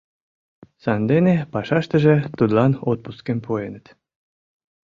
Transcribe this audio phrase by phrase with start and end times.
[0.83, 3.85] Сандене пашаштыже тудлан отпускым пуэныт.